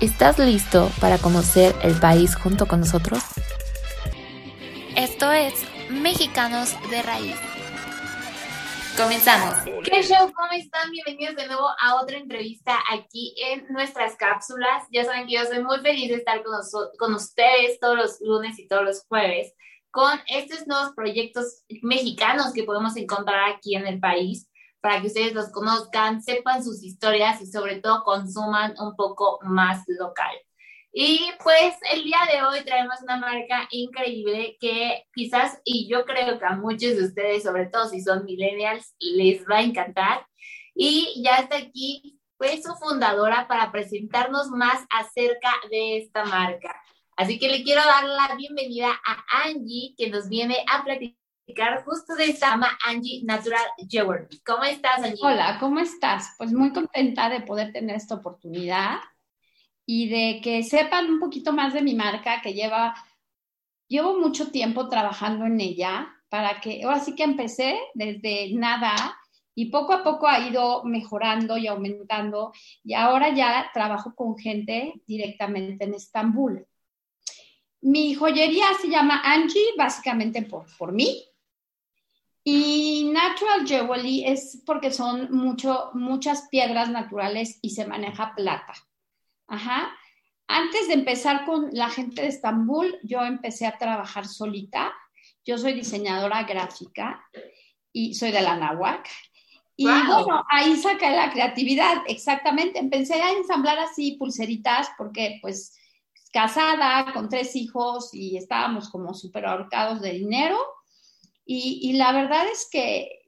¿Estás 0.00 0.38
listo 0.38 0.90
para 0.98 1.18
conocer 1.18 1.74
el 1.82 1.94
país 2.00 2.34
junto 2.34 2.66
con 2.66 2.80
nosotros? 2.80 3.22
Esto 4.96 5.30
es 5.30 5.52
Mexicanos 5.90 6.74
de 6.88 7.02
Raíz. 7.02 7.36
Comenzamos. 8.96 9.58
¿Qué 9.84 10.02
show? 10.02 10.32
¿Cómo 10.32 10.52
están? 10.52 10.90
Bienvenidos 10.90 11.36
de 11.36 11.46
nuevo 11.48 11.68
a 11.78 12.00
otra 12.00 12.16
entrevista 12.16 12.78
aquí 12.90 13.34
en 13.44 13.66
nuestras 13.68 14.16
cápsulas. 14.16 14.84
Ya 14.90 15.04
saben 15.04 15.26
que 15.26 15.34
yo 15.34 15.44
soy 15.44 15.62
muy 15.62 15.78
feliz 15.80 16.08
de 16.08 16.14
estar 16.14 16.42
con, 16.42 16.54
con 16.98 17.14
ustedes 17.14 17.78
todos 17.78 17.96
los 17.96 18.20
lunes 18.22 18.58
y 18.58 18.66
todos 18.66 18.84
los 18.84 19.04
jueves 19.06 19.52
con 19.90 20.18
estos 20.28 20.66
nuevos 20.66 20.92
proyectos 20.94 21.64
mexicanos 21.82 22.52
que 22.54 22.64
podemos 22.64 22.96
encontrar 22.96 23.50
aquí 23.50 23.74
en 23.74 23.86
el 23.86 24.00
país 24.00 24.49
para 24.80 25.00
que 25.00 25.08
ustedes 25.08 25.34
los 25.34 25.50
conozcan, 25.50 26.22
sepan 26.22 26.64
sus 26.64 26.82
historias 26.82 27.40
y 27.40 27.46
sobre 27.46 27.80
todo 27.80 28.02
consuman 28.04 28.74
un 28.78 28.96
poco 28.96 29.38
más 29.42 29.84
local. 29.86 30.34
Y 30.92 31.20
pues 31.42 31.76
el 31.92 32.02
día 32.02 32.18
de 32.32 32.42
hoy 32.42 32.64
traemos 32.64 33.00
una 33.02 33.16
marca 33.16 33.68
increíble 33.70 34.56
que 34.60 35.04
quizás, 35.14 35.60
y 35.64 35.88
yo 35.88 36.04
creo 36.04 36.38
que 36.38 36.44
a 36.44 36.56
muchos 36.56 36.96
de 36.96 37.04
ustedes, 37.04 37.44
sobre 37.44 37.66
todo 37.66 37.88
si 37.88 38.02
son 38.02 38.24
millennials, 38.24 38.94
les 38.98 39.44
va 39.48 39.58
a 39.58 39.62
encantar. 39.62 40.26
Y 40.74 41.22
ya 41.24 41.36
está 41.36 41.58
aquí, 41.58 42.18
pues 42.36 42.62
su 42.64 42.74
fundadora 42.74 43.46
para 43.46 43.70
presentarnos 43.70 44.48
más 44.48 44.84
acerca 44.90 45.52
de 45.70 45.98
esta 45.98 46.24
marca. 46.24 46.74
Así 47.16 47.38
que 47.38 47.48
le 47.48 47.62
quiero 47.62 47.82
dar 47.84 48.04
la 48.04 48.34
bienvenida 48.34 48.90
a 49.06 49.44
Angie, 49.44 49.94
que 49.96 50.08
nos 50.10 50.28
viene 50.28 50.64
a 50.72 50.82
platicar 50.82 51.19
justo 51.84 52.14
de 52.14 52.26
esta 52.26 52.52
ama 52.52 52.78
Angie 52.86 53.22
Natural 53.24 53.64
Jewelry. 53.88 54.40
¿Cómo 54.44 54.64
estás, 54.64 55.02
Angie? 55.02 55.18
Hola, 55.22 55.58
¿cómo 55.58 55.80
estás? 55.80 56.34
Pues 56.38 56.52
muy 56.52 56.72
contenta 56.72 57.28
de 57.28 57.40
poder 57.40 57.72
tener 57.72 57.96
esta 57.96 58.16
oportunidad 58.16 58.98
y 59.86 60.08
de 60.08 60.40
que 60.42 60.62
sepan 60.62 61.10
un 61.10 61.20
poquito 61.20 61.52
más 61.52 61.72
de 61.72 61.82
mi 61.82 61.94
marca 61.94 62.40
que 62.42 62.54
lleva, 62.54 62.94
llevo 63.88 64.18
mucho 64.18 64.50
tiempo 64.50 64.88
trabajando 64.88 65.46
en 65.46 65.60
ella 65.60 66.14
para 66.28 66.60
que, 66.60 66.84
ahora 66.84 67.00
sí 67.00 67.14
que 67.14 67.24
empecé 67.24 67.78
desde 67.94 68.52
nada 68.54 68.94
y 69.54 69.66
poco 69.66 69.92
a 69.92 70.04
poco 70.04 70.28
ha 70.28 70.48
ido 70.48 70.84
mejorando 70.84 71.58
y 71.58 71.66
aumentando 71.66 72.52
y 72.84 72.94
ahora 72.94 73.34
ya 73.34 73.70
trabajo 73.74 74.14
con 74.14 74.38
gente 74.38 74.94
directamente 75.06 75.84
en 75.84 75.94
Estambul. 75.94 76.66
Mi 77.82 78.14
joyería 78.14 78.66
se 78.80 78.88
llama 78.88 79.22
Angie, 79.24 79.74
básicamente 79.76 80.42
por, 80.42 80.66
por 80.76 80.92
mí, 80.92 81.24
y 82.42 83.10
Natural 83.12 83.66
Jewelry 83.66 84.24
es 84.24 84.62
porque 84.64 84.90
son 84.90 85.30
mucho, 85.30 85.90
muchas 85.94 86.48
piedras 86.48 86.88
naturales 86.90 87.58
y 87.60 87.70
se 87.70 87.86
maneja 87.86 88.34
plata. 88.34 88.74
Ajá. 89.46 89.94
Antes 90.48 90.88
de 90.88 90.94
empezar 90.94 91.44
con 91.44 91.68
la 91.72 91.90
gente 91.90 92.22
de 92.22 92.28
Estambul, 92.28 92.98
yo 93.02 93.22
empecé 93.22 93.66
a 93.66 93.76
trabajar 93.78 94.26
solita. 94.26 94.92
Yo 95.44 95.58
soy 95.58 95.74
diseñadora 95.74 96.44
gráfica 96.44 97.24
y 97.92 98.14
soy 98.14 98.32
de 98.32 98.40
la 98.40 98.56
Nahuac. 98.56 99.08
Y 99.76 99.84
bueno, 99.84 100.44
ahí 100.50 100.76
saca 100.76 101.10
la 101.10 101.32
creatividad, 101.32 102.02
exactamente. 102.06 102.78
Empecé 102.78 103.22
a 103.22 103.32
ensamblar 103.32 103.78
así 103.78 104.16
pulseritas 104.18 104.90
porque 104.98 105.38
pues 105.40 105.76
casada 106.32 107.12
con 107.12 107.28
tres 107.28 107.56
hijos 107.56 108.10
y 108.12 108.36
estábamos 108.36 108.88
como 108.88 109.14
súper 109.14 109.46
ahorcados 109.46 110.00
de 110.00 110.12
dinero 110.12 110.58
y, 111.52 111.94
la 111.94 112.12
verdad 112.12 112.46
es 112.52 112.68
que 112.70 113.22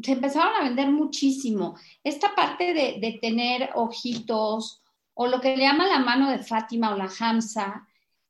se 0.00 0.12
empezaron 0.12 0.54
a 0.54 0.62
vender 0.62 0.90
muchísimo. 0.90 1.76
Esta 2.04 2.32
parte 2.34 2.72
de, 2.72 3.18
tener 3.20 3.70
ojitos 3.74 4.80
o 5.14 5.26
lo 5.26 5.40
que 5.40 5.56
le 5.56 5.64
llama 5.64 5.86
la 5.86 5.98
mano 5.98 6.30
de 6.30 6.38
Fátima 6.38 6.94
o 6.94 6.96
la 6.96 7.10
Hamza, 7.18 7.84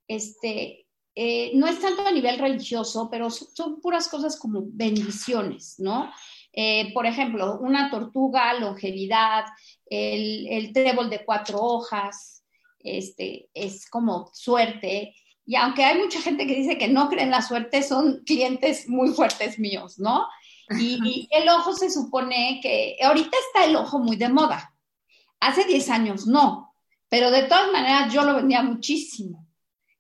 este, 0.09 0.87
eh, 1.15 1.51
no 1.55 1.67
es 1.67 1.79
tanto 1.79 2.07
a 2.07 2.11
nivel 2.13 2.39
religioso, 2.39 3.09
pero 3.11 3.29
son, 3.29 3.83
puras 3.83 4.09
cosas 4.09 4.39
como 4.39 4.63
bendiciones, 4.65 5.75
¿no? 5.79 6.11
Eh, 6.53 6.93
por 6.95 7.05
ejemplo, 7.05 7.59
una 7.61 7.91
tortuga, 7.91 8.55
longevidad, 8.55 9.45
el, 9.85 10.47
el 10.49 10.73
trébol 10.73 11.11
de 11.11 11.23
cuatro 11.23 11.61
hojas, 11.61 12.45
este, 12.79 13.51
es 13.53 13.91
como 13.91 14.31
suerte. 14.33 15.15
Y 15.47 15.57
aunque 15.57 15.85
hay 15.85 15.99
mucha 15.99 16.21
gente 16.21 16.47
que 16.47 16.55
dice 16.55 16.79
que 16.79 16.89
no 16.89 17.09
creen 17.09 17.31
la 17.31 17.43
suerte, 17.43 17.83
son 17.83 18.23
clientes 18.25 18.89
muy 18.89 19.11
fuertes 19.11 19.59
míos, 19.59 19.99
¿no? 19.99 20.27
Y, 20.71 21.29
el 21.31 21.49
ojo 21.49 21.75
se 21.75 21.91
supone 21.91 22.61
que 22.63 22.97
ahorita 23.03 23.37
está 23.49 23.67
el 23.67 23.77
ojo 23.77 23.99
muy 23.99 24.17
de 24.17 24.29
moda. 24.29 24.75
Hace 25.41 25.65
10 25.65 25.91
años 25.91 26.27
no, 26.27 26.75
pero 27.09 27.31
de 27.31 27.43
todas 27.43 27.71
maneras 27.71 28.13
yo 28.13 28.23
lo 28.23 28.35
vendía 28.35 28.63
muchísimo. 28.63 29.47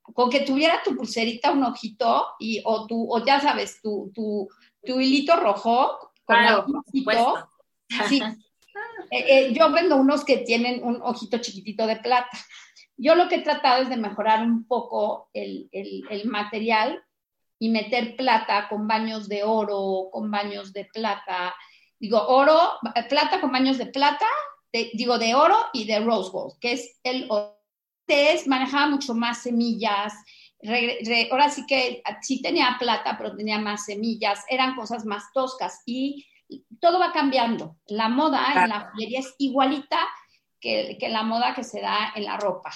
Con 0.02 0.30
que 0.30 0.40
tuviera 0.40 0.82
tu 0.82 0.96
pulserita, 0.96 1.50
un 1.50 1.64
ojito, 1.64 2.26
y, 2.38 2.62
o, 2.64 2.86
tu, 2.86 3.12
o 3.12 3.24
ya 3.24 3.40
sabes, 3.40 3.80
tu, 3.82 4.10
tu, 4.14 4.48
tu 4.84 5.00
hilito 5.00 5.36
rojo 5.36 6.12
con 6.24 6.36
un 6.36 6.76
ojito. 6.76 7.50
Sí. 8.08 8.22
Eh, 9.10 9.24
eh, 9.28 9.52
yo 9.52 9.70
vendo 9.70 9.96
unos 9.96 10.24
que 10.24 10.38
tienen 10.38 10.82
un 10.82 11.00
ojito 11.00 11.38
chiquitito 11.38 11.86
de 11.86 11.96
plata. 11.96 12.36
Yo 12.96 13.14
lo 13.14 13.28
que 13.28 13.36
he 13.36 13.42
tratado 13.42 13.82
es 13.82 13.88
de 13.88 13.96
mejorar 13.96 14.42
un 14.42 14.66
poco 14.66 15.28
el, 15.32 15.68
material 16.26 17.02
y 17.58 17.68
meter 17.70 18.16
plata 18.16 18.68
con 18.68 18.86
baños 18.86 19.28
de 19.28 19.42
oro, 19.42 20.08
con 20.12 20.30
baños 20.30 20.72
de 20.72 20.84
plata. 20.86 21.54
Digo, 21.98 22.24
oro, 22.26 22.58
plata 23.08 23.40
con 23.40 23.50
baños 23.50 23.78
de 23.78 23.86
plata, 23.86 24.26
digo, 24.72 25.18
de 25.18 25.34
oro 25.34 25.56
y 25.72 25.84
de 25.84 26.00
rose 26.00 26.30
gold, 26.30 26.58
que 26.60 26.72
es 26.72 27.00
el 27.02 27.26
oro. 27.28 27.54
Antes 28.06 28.46
manejaba 28.46 28.88
mucho 28.88 29.14
más 29.14 29.42
semillas, 29.42 30.12
ahora 31.30 31.48
sí 31.48 31.64
que 31.66 32.02
sí 32.20 32.42
tenía 32.42 32.76
plata, 32.78 33.16
pero 33.16 33.34
tenía 33.34 33.58
más 33.58 33.86
semillas, 33.86 34.44
eran 34.50 34.76
cosas 34.76 35.06
más 35.06 35.32
toscas 35.32 35.82
y 35.86 36.26
todo 36.80 36.98
va 36.98 37.12
cambiando. 37.12 37.76
La 37.86 38.10
moda 38.10 38.46
en 38.54 38.68
la 38.68 38.90
joyería 38.90 39.20
es 39.20 39.34
igualita 39.38 39.98
que, 40.64 41.08
la 41.10 41.22
moda 41.22 41.54
que 41.54 41.62
se 41.62 41.80
da 41.80 42.12
en 42.16 42.24
la 42.24 42.38
ropa. 42.38 42.72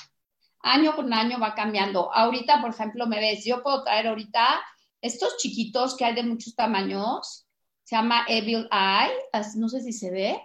Año 0.60 0.94
con 0.94 1.12
año 1.12 1.38
va 1.40 1.54
cambiando. 1.54 2.12
Ahorita, 2.12 2.60
por 2.60 2.70
ejemplo, 2.70 3.06
me 3.06 3.18
ves, 3.18 3.44
yo 3.44 3.62
puedo 3.62 3.82
traer 3.82 4.08
ahorita 4.08 4.60
estos 5.00 5.38
chiquitos 5.38 5.96
que 5.96 6.04
hay 6.04 6.14
de 6.14 6.22
muchos 6.22 6.54
tamaños, 6.54 7.46
se 7.84 7.96
llama 7.96 8.26
Evil 8.28 8.68
Eye, 8.70 9.14
no 9.56 9.68
sé 9.68 9.80
si 9.80 9.92
se 9.92 10.10
ve. 10.10 10.42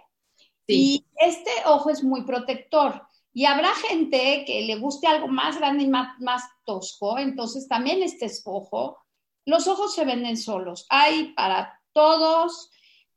Y 0.66 1.04
este 1.16 1.50
ojo 1.66 1.90
es 1.90 2.02
muy 2.02 2.24
protector. 2.24 3.06
Y 3.34 3.44
habrá 3.44 3.74
gente 3.74 4.44
que 4.46 4.62
le 4.62 4.76
guste 4.76 5.06
algo 5.06 5.28
más 5.28 5.58
grande 5.58 5.84
y 5.84 5.88
más, 5.88 6.18
más 6.20 6.44
tosco, 6.64 7.18
entonces 7.18 7.68
también 7.68 8.02
este 8.02 8.26
es 8.26 8.42
ojo. 8.46 8.98
Los 9.44 9.66
ojos 9.66 9.94
se 9.94 10.06
venden 10.06 10.38
solos. 10.38 10.86
Hay 10.88 11.34
para 11.34 11.82
todos, 11.92 12.70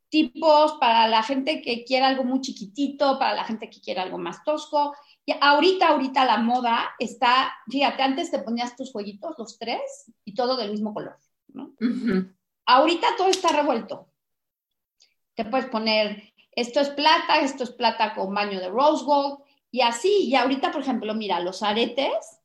tipos, 0.09 0.73
para 0.79 1.07
la 1.07 1.23
gente 1.23 1.61
que 1.61 1.83
quiere 1.83 2.05
algo 2.05 2.23
muy 2.23 2.41
chiquitito, 2.41 3.19
para 3.19 3.35
la 3.35 3.43
gente 3.43 3.69
que 3.69 3.81
quiere 3.81 3.99
algo 3.99 4.17
más 4.17 4.43
tosco. 4.43 4.95
Y 5.25 5.33
ahorita, 5.39 5.89
ahorita 5.89 6.25
la 6.25 6.37
moda 6.37 6.95
está, 6.99 7.53
fíjate, 7.69 8.03
antes 8.03 8.31
te 8.31 8.39
ponías 8.39 8.75
tus 8.75 8.91
jueguitos, 8.91 9.35
los 9.37 9.57
tres, 9.59 10.11
y 10.23 10.33
todo 10.33 10.55
del 10.55 10.71
mismo 10.71 10.93
color, 10.93 11.17
¿no? 11.47 11.73
Ahorita 12.65 13.07
todo 13.17 13.27
está 13.27 13.49
revuelto. 13.49 14.09
Te 15.35 15.45
puedes 15.45 15.67
poner, 15.67 16.33
esto 16.51 16.79
es 16.79 16.89
plata, 16.89 17.41
esto 17.41 17.63
es 17.63 17.71
plata 17.71 18.15
con 18.15 18.33
baño 18.33 18.59
de 18.59 18.69
rose 18.69 19.05
gold, 19.05 19.39
y 19.71 19.81
así. 19.81 20.27
Y 20.27 20.35
ahorita, 20.35 20.71
por 20.71 20.81
ejemplo, 20.81 21.13
mira, 21.13 21.39
los 21.39 21.61
aretes, 21.63 22.39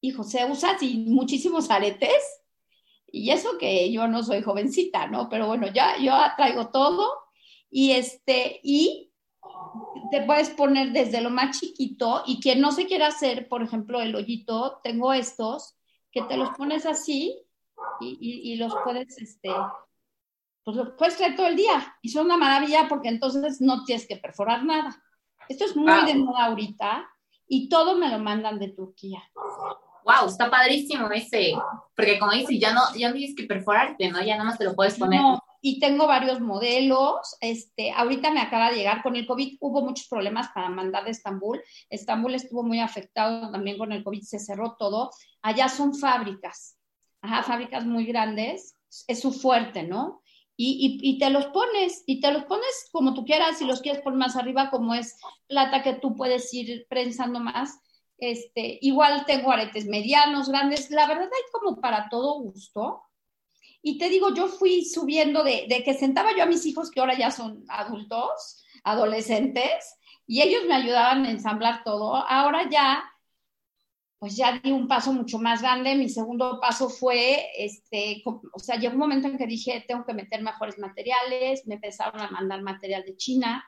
hijo, 0.00 0.22
se 0.22 0.44
usan 0.44 0.76
muchísimos 1.06 1.70
aretes, 1.70 2.37
y 3.10 3.30
eso 3.30 3.58
que 3.58 3.90
yo 3.92 4.06
no 4.08 4.22
soy 4.22 4.42
jovencita, 4.42 5.06
¿no? 5.06 5.28
Pero 5.28 5.46
bueno, 5.46 5.66
ya 5.68 5.98
yo 5.98 6.12
traigo 6.36 6.68
todo 6.68 7.10
y 7.70 7.92
este, 7.92 8.60
y 8.62 9.12
te 10.10 10.22
puedes 10.22 10.50
poner 10.50 10.92
desde 10.92 11.20
lo 11.20 11.30
más 11.30 11.58
chiquito 11.58 12.22
y 12.26 12.40
quien 12.40 12.60
no 12.60 12.72
se 12.72 12.86
quiera 12.86 13.08
hacer, 13.08 13.48
por 13.48 13.62
ejemplo, 13.62 14.00
el 14.00 14.14
hoyito, 14.14 14.80
tengo 14.82 15.12
estos 15.12 15.76
que 16.10 16.22
te 16.22 16.36
los 16.36 16.50
pones 16.50 16.86
así 16.86 17.44
y, 18.00 18.52
y, 18.52 18.56
los 18.56 18.74
puedes, 18.84 19.18
este, 19.18 19.50
pues 20.64 20.76
los 20.76 20.90
puedes 20.96 21.16
traer 21.16 21.36
todo 21.36 21.46
el 21.46 21.56
día 21.56 21.96
y 22.02 22.08
son 22.08 22.26
una 22.26 22.36
maravilla 22.36 22.86
porque 22.88 23.08
entonces 23.08 23.60
no 23.60 23.84
tienes 23.84 24.06
que 24.06 24.16
perforar 24.16 24.64
nada. 24.64 25.02
Esto 25.48 25.64
es 25.64 25.76
muy 25.76 26.04
de 26.04 26.14
moda 26.14 26.46
ahorita 26.46 27.08
y 27.46 27.68
todo 27.68 27.96
me 27.96 28.10
lo 28.10 28.18
mandan 28.18 28.58
de 28.58 28.68
Turquía. 28.68 29.22
Wow, 30.08 30.26
está 30.26 30.48
padrísimo 30.48 31.10
ese, 31.10 31.52
porque 31.94 32.18
como 32.18 32.32
dices, 32.32 32.58
ya 32.58 32.72
no, 32.72 32.80
ya 32.96 33.08
no 33.08 33.14
tienes 33.14 33.36
que 33.36 33.44
perforarte, 33.44 34.08
¿no? 34.08 34.22
Ya 34.22 34.36
nada 34.36 34.44
más 34.44 34.56
te 34.58 34.64
lo 34.64 34.74
puedes 34.74 34.98
poner. 34.98 35.20
No, 35.20 35.38
y 35.60 35.80
tengo 35.80 36.06
varios 36.06 36.40
modelos. 36.40 37.36
Este, 37.42 37.92
ahorita 37.92 38.30
me 38.30 38.40
acaba 38.40 38.70
de 38.70 38.76
llegar 38.76 39.02
con 39.02 39.16
el 39.16 39.26
COVID, 39.26 39.58
hubo 39.60 39.82
muchos 39.82 40.08
problemas 40.08 40.48
para 40.54 40.70
mandar 40.70 41.04
de 41.04 41.10
Estambul. 41.10 41.60
Estambul 41.90 42.34
estuvo 42.34 42.62
muy 42.62 42.80
afectado 42.80 43.50
también 43.50 43.76
con 43.76 43.92
el 43.92 44.02
COVID, 44.02 44.22
se 44.22 44.38
cerró 44.38 44.76
todo. 44.78 45.10
Allá 45.42 45.68
son 45.68 45.94
fábricas, 45.94 46.78
ajá, 47.20 47.42
fábricas 47.42 47.84
muy 47.84 48.06
grandes, 48.06 48.72
es 49.08 49.20
su 49.20 49.30
fuerte, 49.30 49.82
¿no? 49.82 50.22
Y, 50.56 50.98
y, 51.02 51.18
te 51.18 51.28
los 51.30 51.46
pones, 51.46 52.02
y 52.06 52.20
te 52.20 52.32
los 52.32 52.44
pones 52.46 52.88
como 52.90 53.14
tú 53.14 53.24
quieras, 53.24 53.58
si 53.58 53.64
los 53.64 53.80
quieres 53.80 54.02
poner 54.02 54.18
más 54.18 54.34
arriba, 54.34 54.70
como 54.70 54.92
es 54.92 55.14
plata 55.46 55.84
que 55.84 55.92
tú 55.92 56.16
puedes 56.16 56.52
ir 56.52 56.86
prensando 56.88 57.38
más. 57.38 57.78
Este, 58.18 58.78
igual 58.82 59.24
tengo 59.26 59.52
aretes 59.52 59.86
medianos, 59.86 60.48
grandes, 60.48 60.90
la 60.90 61.06
verdad 61.06 61.24
hay 61.32 61.42
como 61.52 61.80
para 61.80 62.08
todo 62.08 62.40
gusto. 62.40 63.02
Y 63.80 63.96
te 63.98 64.08
digo, 64.08 64.34
yo 64.34 64.48
fui 64.48 64.84
subiendo 64.84 65.44
de, 65.44 65.66
de 65.68 65.84
que 65.84 65.94
sentaba 65.94 66.36
yo 66.36 66.42
a 66.42 66.46
mis 66.46 66.66
hijos, 66.66 66.90
que 66.90 67.00
ahora 67.00 67.16
ya 67.16 67.30
son 67.30 67.64
adultos, 67.68 68.64
adolescentes, 68.82 69.96
y 70.26 70.42
ellos 70.42 70.62
me 70.66 70.74
ayudaban 70.74 71.24
a 71.24 71.30
ensamblar 71.30 71.84
todo. 71.84 72.16
Ahora 72.16 72.68
ya 72.68 73.04
pues 74.18 74.36
ya 74.36 74.58
di 74.58 74.72
un 74.72 74.88
paso 74.88 75.12
mucho 75.12 75.38
más 75.38 75.62
grande. 75.62 75.94
Mi 75.94 76.08
segundo 76.08 76.58
paso 76.60 76.88
fue, 76.88 77.46
este, 77.56 78.22
o 78.24 78.58
sea, 78.58 78.76
llegó 78.76 78.94
un 78.94 79.00
momento 79.00 79.28
en 79.28 79.38
que 79.38 79.46
dije, 79.46 79.84
tengo 79.86 80.04
que 80.04 80.14
meter 80.14 80.42
mejores 80.42 80.78
materiales, 80.78 81.66
me 81.66 81.76
empezaron 81.76 82.20
a 82.20 82.30
mandar 82.30 82.62
material 82.62 83.04
de 83.04 83.16
China, 83.16 83.64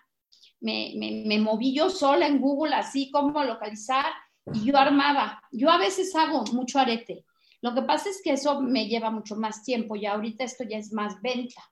me, 0.60 0.92
me, 0.96 1.24
me 1.26 1.38
moví 1.38 1.74
yo 1.74 1.88
sola 1.88 2.26
en 2.26 2.40
Google, 2.40 2.74
así 2.74 3.10
como 3.10 3.44
localizar, 3.44 4.06
y 4.52 4.64
yo 4.64 4.76
armaba. 4.76 5.42
Yo 5.50 5.70
a 5.70 5.78
veces 5.78 6.14
hago 6.14 6.44
mucho 6.52 6.78
arete. 6.78 7.24
Lo 7.62 7.74
que 7.74 7.82
pasa 7.82 8.08
es 8.08 8.20
que 8.22 8.32
eso 8.32 8.60
me 8.60 8.86
lleva 8.86 9.10
mucho 9.10 9.36
más 9.36 9.62
tiempo 9.62 9.96
y 9.96 10.06
ahorita 10.06 10.44
esto 10.44 10.64
ya 10.64 10.78
es 10.78 10.92
más 10.92 11.20
venta. 11.20 11.62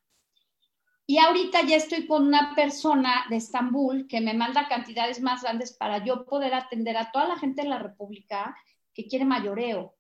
Y 1.07 1.17
ahorita 1.19 1.63
ya 1.63 1.77
estoy 1.77 2.07
con 2.07 2.27
una 2.27 2.55
persona 2.55 3.25
de 3.31 3.37
Estambul 3.37 4.07
que 4.07 4.21
me 4.21 4.35
manda 4.35 4.69
cantidades 4.69 5.23
más 5.23 5.43
grandes 5.43 5.73
para 5.73 6.05
yo 6.05 6.27
poder 6.27 6.53
atender 6.53 6.99
a 6.99 7.11
toda 7.11 7.27
la 7.27 7.39
gente 7.39 7.63
de 7.63 7.69
la 7.69 7.79
República 7.79 8.55
que 8.93 9.07
quiere 9.07 9.25
mayoreo. 9.25 9.97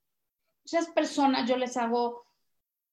Esas 0.66 0.88
personas 0.88 1.48
yo 1.48 1.56
les 1.56 1.78
hago, 1.78 2.26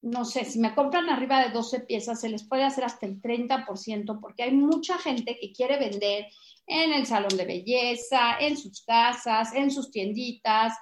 no 0.06 0.24
sé, 0.24 0.46
si 0.46 0.60
me 0.60 0.76
compran 0.76 1.10
arriba 1.10 1.44
de 1.44 1.50
12 1.50 1.82
piezas, 1.82 2.22
se 2.22 2.30
les 2.30 2.44
puede 2.44 2.64
hacer 2.64 2.84
hasta 2.84 3.06
el 3.06 3.22
30%, 3.22 4.20
porque 4.22 4.44
hay 4.44 4.52
mucha 4.52 4.98
gente 4.98 5.38
que 5.40 5.52
quiere 5.52 5.78
vender 5.78 6.28
en 6.68 6.94
el 6.94 7.06
salón 7.06 7.36
de 7.36 7.46
belleza, 7.46 8.38
en 8.40 8.58
sus 8.58 8.84
casas, 8.86 9.54
en 9.54 9.72
sus 9.72 9.92
tienditas, 9.92 10.74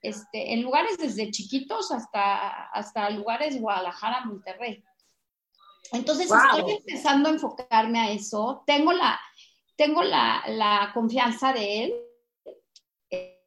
este, 0.00 0.52
en 0.52 0.62
lugares 0.62 0.98
desde 0.98 1.30
chiquitos 1.30 1.92
hasta, 1.92 2.64
hasta 2.70 3.10
lugares 3.10 3.60
Guadalajara, 3.60 4.24
Monterrey. 4.24 4.82
Entonces 5.92 6.30
estoy 6.30 6.72
empezando 6.72 7.28
a 7.28 7.32
enfocarme 7.32 8.00
a 8.00 8.10
eso. 8.10 8.62
Tengo 8.66 8.92
la, 8.92 9.20
tengo 9.76 10.02
la, 10.02 10.42
la 10.48 10.90
confianza 10.92 11.52
de 11.52 11.84
él 11.84 11.94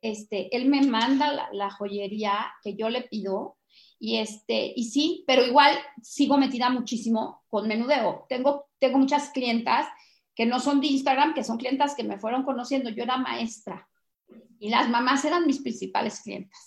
este, 0.05 0.55
él 0.55 0.67
me 0.67 0.83
manda 0.83 1.49
la, 1.51 1.71
joyería 1.71 2.53
que 2.61 2.75
yo 2.75 2.89
le 2.89 3.01
pido 3.01 3.54
y, 3.99 4.17
este, 4.17 4.73
y 4.75 4.85
sí, 4.85 5.23
pero 5.27 5.45
igual 5.45 5.77
sigo 6.01 6.37
metida 6.37 6.69
muchísimo 6.69 7.43
con 7.47 7.67
menudeo. 7.67 8.25
Tengo, 8.29 8.67
tengo 8.79 8.97
muchas 8.97 9.29
clientas 9.29 9.87
que 10.35 10.45
no 10.45 10.59
son 10.59 10.81
de 10.81 10.87
Instagram, 10.87 11.33
que 11.33 11.43
son 11.43 11.57
clientas 11.57 11.95
que 11.95 12.03
me 12.03 12.19
fueron 12.19 12.43
conociendo. 12.43 12.89
Yo 12.89 13.03
era 13.03 13.17
maestra 13.17 13.87
y 14.59 14.69
las 14.69 14.89
mamás 14.89 15.23
eran 15.25 15.47
mis 15.47 15.61
principales 15.61 16.19
clientas. 16.19 16.59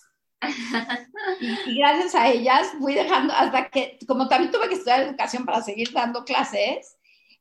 y, 1.41 1.79
gracias 1.79 2.15
a 2.15 2.29
ellas 2.29 2.69
fui 2.79 2.95
dejando 2.95 3.35
hasta 3.35 3.69
que, 3.71 3.99
como 4.07 4.29
también 4.29 4.53
tuve 4.53 4.69
que 4.69 4.75
estudiar 4.75 5.01
educación 5.01 5.45
para 5.45 5.63
seguir 5.63 5.93
dando 5.93 6.25
clases, 6.25 6.97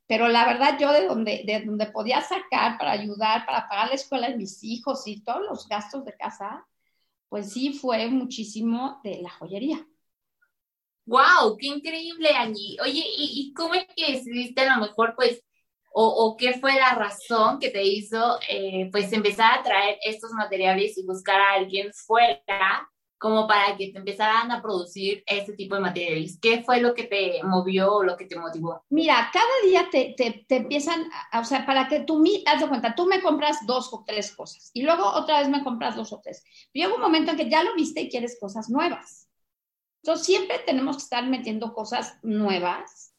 pero 0.06 0.28
la 0.28 0.44
verdad 0.46 0.78
yo 0.80 0.92
de 0.92 1.06
donde, 1.06 1.42
de 1.46 1.60
donde 1.64 1.86
podía 1.86 2.20
sacar 2.22 2.76
para 2.76 2.92
ayudar, 2.92 3.46
para 3.46 3.68
pagar 3.68 3.88
la 3.88 3.94
escuela 3.94 4.28
de 4.28 4.36
mis 4.36 4.64
hijos 4.64 5.06
y 5.06 5.22
todos 5.22 5.42
los 5.48 5.68
gastos 5.68 6.04
de 6.04 6.16
casa, 6.16 6.66
pues 7.28 7.52
sí 7.52 7.72
fue 7.72 8.08
muchísimo 8.08 9.00
de 9.04 9.20
la 9.22 9.30
joyería. 9.30 9.86
¡Wow! 11.06 11.56
¡Qué 11.58 11.68
increíble, 11.68 12.28
Angie! 12.36 12.76
Oye, 12.82 13.02
¿y, 13.16 13.52
cómo 13.54 13.74
es 13.74 13.86
que 13.96 14.12
decidiste 14.12 14.60
a 14.60 14.76
lo 14.76 14.86
mejor, 14.86 15.14
pues, 15.16 15.42
o, 15.92 16.36
qué 16.38 16.58
fue 16.60 16.74
la 16.74 16.94
razón 16.94 17.58
que 17.58 17.70
te 17.70 17.82
hizo, 17.82 18.38
eh, 18.48 18.88
pues, 18.92 19.12
empezar 19.12 19.58
a 19.58 19.62
traer 19.62 19.98
estos 20.04 20.32
materiales 20.32 20.96
y 20.98 21.06
buscar 21.06 21.40
a 21.40 21.54
alguien 21.54 21.92
fuera 21.94 22.88
como 23.18 23.46
para 23.46 23.76
que 23.76 23.88
te 23.88 23.98
empezaran 23.98 24.50
a 24.50 24.62
producir 24.62 25.22
este 25.26 25.52
tipo 25.52 25.74
de 25.74 25.80
materiales? 25.80 26.38
¿Qué 26.40 26.62
fue 26.62 26.80
lo 26.80 26.94
que 26.94 27.04
te 27.04 27.42
movió 27.42 27.94
o 27.94 28.02
lo 28.04 28.16
que 28.16 28.26
te 28.26 28.38
motivó? 28.38 28.82
Mira, 28.90 29.30
cada 29.32 29.44
día 29.64 29.88
te, 29.90 30.14
te, 30.16 30.44
te 30.48 30.56
empiezan, 30.56 31.08
o 31.38 31.44
sea, 31.44 31.66
para 31.66 31.88
que 31.88 32.00
tú, 32.00 32.22
haz 32.46 32.60
de 32.60 32.68
cuenta, 32.68 32.94
tú 32.94 33.06
me 33.06 33.20
compras 33.20 33.66
dos 33.66 33.92
o 33.92 34.04
tres 34.06 34.34
cosas 34.34 34.70
y 34.72 34.82
luego 34.82 35.04
otra 35.04 35.40
vez 35.40 35.48
me 35.48 35.64
compras 35.64 35.96
dos 35.96 36.12
o 36.12 36.20
tres. 36.22 36.44
Llega 36.72 36.94
un 36.94 37.00
momento 37.00 37.32
en 37.32 37.36
que 37.36 37.50
ya 37.50 37.62
lo 37.62 37.74
viste 37.74 38.00
y 38.00 38.08
quieres 38.08 38.38
cosas 38.40 38.70
nuevas. 38.70 39.28
Entonces, 40.02 40.26
siempre 40.26 40.60
tenemos 40.60 40.96
que 40.96 41.02
estar 41.02 41.26
metiendo 41.26 41.74
cosas 41.74 42.18
nuevas. 42.22 43.14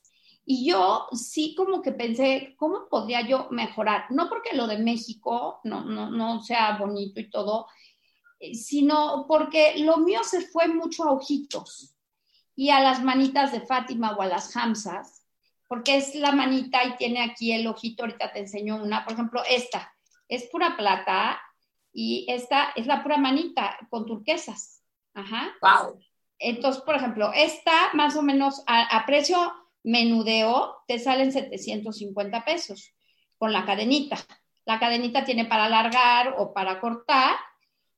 Y 0.45 0.67
yo 0.67 1.07
sí 1.11 1.53
como 1.53 1.81
que 1.83 1.91
pensé, 1.91 2.55
¿cómo 2.57 2.87
podría 2.89 3.21
yo 3.21 3.47
mejorar? 3.51 4.05
No 4.09 4.29
porque 4.29 4.55
lo 4.55 4.65
de 4.65 4.79
México 4.79 5.59
no, 5.63 5.85
no, 5.85 6.09
no 6.09 6.41
sea 6.41 6.77
bonito 6.77 7.19
y 7.19 7.29
todo, 7.29 7.67
sino 8.53 9.25
porque 9.27 9.75
lo 9.79 9.97
mío 9.97 10.23
se 10.23 10.41
fue 10.41 10.67
mucho 10.67 11.03
a 11.03 11.11
ojitos 11.11 11.95
y 12.55 12.69
a 12.69 12.79
las 12.79 13.03
manitas 13.03 13.51
de 13.51 13.61
Fátima 13.61 14.15
o 14.15 14.21
a 14.21 14.27
las 14.27 14.55
hamsas, 14.55 15.25
porque 15.67 15.97
es 15.97 16.15
la 16.15 16.31
manita 16.31 16.83
y 16.83 16.97
tiene 16.97 17.21
aquí 17.21 17.51
el 17.51 17.67
ojito, 17.67 18.03
ahorita 18.03 18.31
te 18.31 18.39
enseño 18.39 18.81
una, 18.81 19.03
por 19.03 19.13
ejemplo, 19.13 19.41
esta 19.47 19.93
es 20.27 20.43
pura 20.49 20.75
plata 20.75 21.39
y 21.93 22.25
esta 22.29 22.71
es 22.75 22.87
la 22.87 23.03
pura 23.03 23.17
manita 23.17 23.77
con 23.89 24.05
turquesas. 24.05 24.83
Ajá. 25.13 25.53
Wow. 25.61 25.99
Entonces, 26.37 26.81
por 26.83 26.95
ejemplo, 26.95 27.31
esta 27.33 27.93
más 27.93 28.15
o 28.15 28.21
menos 28.21 28.63
a, 28.67 28.97
a 28.97 29.05
precio 29.05 29.53
menudeo 29.83 30.77
te 30.87 30.99
salen 30.99 31.31
750 31.31 32.45
pesos 32.45 32.93
con 33.37 33.53
la 33.53 33.65
cadenita. 33.65 34.17
La 34.65 34.79
cadenita 34.79 35.23
tiene 35.23 35.45
para 35.45 35.65
alargar 35.65 36.35
o 36.37 36.53
para 36.53 36.79
cortar 36.79 37.35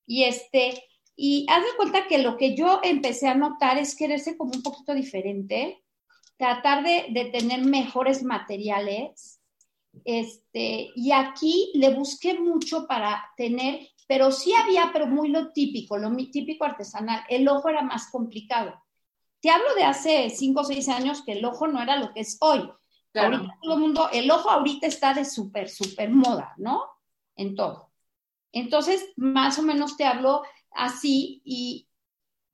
y 0.05 0.23
este, 0.23 0.83
y 1.15 1.45
haz 1.49 1.63
de 1.63 1.75
cuenta 1.77 2.07
que 2.07 2.17
lo 2.17 2.37
que 2.37 2.55
yo 2.55 2.79
empecé 2.83 3.27
a 3.27 3.35
notar 3.35 3.77
es 3.77 3.95
quererse 3.95 4.37
como 4.37 4.51
un 4.53 4.63
poquito 4.63 4.93
diferente, 4.93 5.83
tratar 6.37 6.83
de, 6.83 7.07
de 7.09 7.25
tener 7.25 7.63
mejores 7.63 8.23
materiales. 8.23 9.39
Este, 10.05 10.89
y 10.95 11.11
aquí 11.11 11.71
le 11.75 11.93
busqué 11.93 12.39
mucho 12.39 12.87
para 12.87 13.23
tener, 13.37 13.87
pero 14.07 14.31
sí 14.31 14.53
había, 14.53 14.89
pero 14.91 15.05
muy 15.05 15.29
lo 15.29 15.51
típico, 15.51 15.97
lo 15.97 16.15
típico 16.15 16.65
artesanal. 16.65 17.23
El 17.29 17.47
ojo 17.47 17.69
era 17.69 17.81
más 17.83 18.09
complicado. 18.09 18.73
Te 19.41 19.49
hablo 19.49 19.75
de 19.75 19.83
hace 19.83 20.29
cinco 20.29 20.61
o 20.61 20.63
seis 20.63 20.87
años 20.89 21.23
que 21.23 21.33
el 21.33 21.45
ojo 21.45 21.67
no 21.67 21.81
era 21.81 21.97
lo 21.97 22.13
que 22.13 22.21
es 22.21 22.37
hoy. 22.41 22.67
Ahorita 23.13 23.57
todo 23.61 23.73
el 23.73 23.79
mundo, 23.79 24.09
el 24.11 24.31
ojo 24.31 24.49
ahorita 24.49 24.87
está 24.87 25.13
de 25.13 25.25
súper, 25.25 25.69
súper 25.69 26.09
moda, 26.09 26.53
¿no? 26.57 26.85
En 27.35 27.55
todo. 27.55 27.90
Entonces, 28.51 29.05
más 29.15 29.57
o 29.59 29.63
menos 29.63 29.97
te 29.97 30.05
hablo 30.05 30.43
así 30.71 31.41
y 31.45 31.87